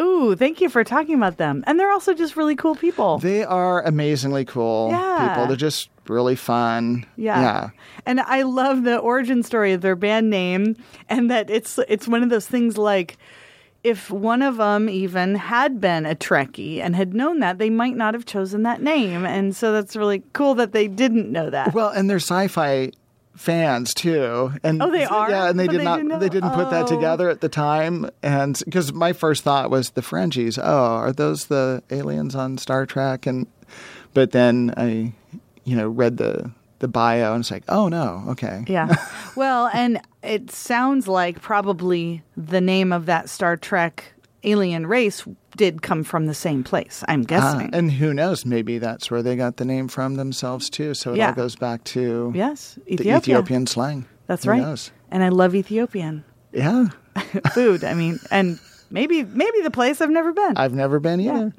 [0.00, 1.62] Ooh, thank you for talking about them.
[1.66, 3.18] And they're also just really cool people.
[3.18, 5.28] They are amazingly cool Yeah.
[5.28, 5.46] people.
[5.46, 7.06] They're just really fun.
[7.16, 7.40] Yeah.
[7.40, 7.70] Yeah.
[8.04, 10.76] And I love the origin story of their band name
[11.08, 13.16] and that it's it's one of those things like
[13.82, 17.96] if one of them even had been a Trekkie and had known that, they might
[17.96, 19.24] not have chosen that name.
[19.24, 21.72] And so that's really cool that they didn't know that.
[21.72, 22.90] Well, and they're sci-fi
[23.34, 24.52] fans too.
[24.62, 25.30] And Oh, they are?
[25.30, 26.18] Yeah, and they But did they not didn't know?
[26.18, 26.94] they didn't put that Oh.
[26.94, 30.58] together at the time and cuz my first thought was the Ferengis.
[30.62, 33.46] Oh, are those the aliens on Star Trek and
[34.12, 35.14] but then I
[35.70, 36.50] you know read the
[36.80, 38.88] the bio and it's like, "Oh no, okay." Yeah.
[39.36, 44.12] well, and it sounds like probably the name of that Star Trek
[44.42, 45.24] alien race
[45.56, 47.46] did come from the same place, I'm guessing.
[47.48, 47.74] Ah, guessing.
[47.74, 50.94] and who knows, maybe that's where they got the name from themselves too.
[50.94, 51.28] So it Yeah.
[51.28, 54.06] all goes back to yes, the Ethiopian slang.
[54.26, 54.62] That's Who right.
[54.62, 54.90] knows?
[55.10, 56.86] And I love Ethiopian Yeah.
[57.52, 57.84] food.
[57.84, 58.58] I mean, and
[58.90, 60.56] maybe maybe the place I've never been.
[60.56, 61.52] I've never been either.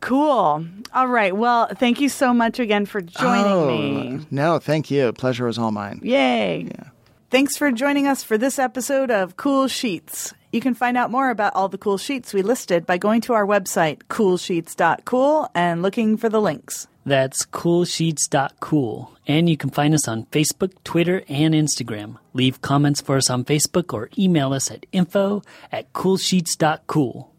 [0.00, 0.64] Cool.
[0.94, 1.36] All right.
[1.36, 4.26] Well, thank you so much again for joining oh, me.
[4.30, 5.12] No, thank you.
[5.12, 6.00] Pleasure was all mine.
[6.02, 6.64] Yay.
[6.64, 6.88] Yeah.
[7.30, 10.32] Thanks for joining us for this episode of Cool Sheets.
[10.52, 13.34] You can find out more about all the cool sheets we listed by going to
[13.34, 16.86] our website, coolsheets.cool, and looking for the links.
[17.04, 19.12] That's coolsheets.cool.
[19.26, 22.16] And you can find us on Facebook, Twitter, and Instagram.
[22.32, 27.32] Leave comments for us on Facebook or email us at info at coolsheets.cool.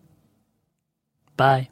[1.35, 1.69] Bye.